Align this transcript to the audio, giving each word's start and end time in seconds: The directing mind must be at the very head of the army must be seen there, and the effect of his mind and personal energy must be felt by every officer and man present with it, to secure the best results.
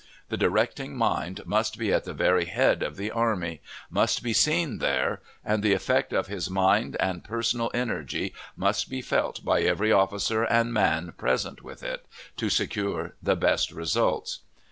The 0.29 0.35
directing 0.37 0.97
mind 0.97 1.45
must 1.45 1.77
be 1.77 1.93
at 1.93 2.05
the 2.05 2.13
very 2.13 2.45
head 2.45 2.81
of 2.81 2.95
the 2.97 3.11
army 3.11 3.61
must 3.87 4.23
be 4.23 4.33
seen 4.33 4.79
there, 4.79 5.21
and 5.45 5.61
the 5.61 5.73
effect 5.73 6.11
of 6.11 6.25
his 6.25 6.49
mind 6.49 6.97
and 6.99 7.23
personal 7.23 7.69
energy 7.71 8.33
must 8.55 8.89
be 8.89 9.03
felt 9.03 9.45
by 9.45 9.61
every 9.61 9.91
officer 9.91 10.43
and 10.43 10.73
man 10.73 11.11
present 11.17 11.61
with 11.61 11.83
it, 11.83 12.07
to 12.37 12.49
secure 12.49 13.13
the 13.21 13.35
best 13.35 13.69
results. 13.69 14.39